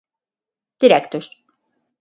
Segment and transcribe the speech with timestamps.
[0.81, 1.25] Directos.